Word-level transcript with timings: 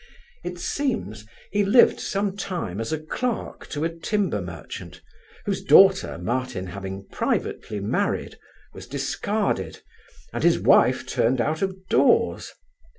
It 0.43 0.57
seems, 0.57 1.27
he 1.51 1.63
lived 1.63 1.99
some 1.99 2.35
time 2.35 2.81
as 2.81 2.91
a 2.91 2.97
clerk 2.97 3.67
to 3.67 3.83
a 3.83 3.95
timber 3.95 4.41
merchant, 4.41 4.99
whose 5.45 5.63
daughter 5.63 6.17
Martin 6.17 6.65
having 6.65 7.05
privately 7.11 7.79
married, 7.79 8.39
was 8.73 8.87
discarded, 8.87 9.81
and 10.33 10.43
his 10.43 10.57
wife 10.57 11.05
turned 11.05 11.39
out 11.39 11.61
of 11.61 11.87
doors. 11.87 12.51